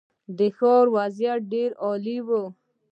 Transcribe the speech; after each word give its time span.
د 0.37 0.39
ښار 0.57 0.85
وضعیت 0.95 1.39
ډېر 1.53 1.71
عالي 1.83 2.17
و. 2.27 2.29